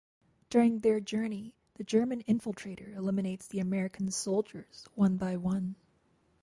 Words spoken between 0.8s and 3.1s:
journey the German infiltrator